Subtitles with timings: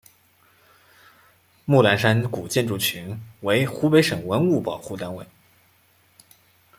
[1.65, 5.27] 木兰山古建筑群为湖北省文物保护单位。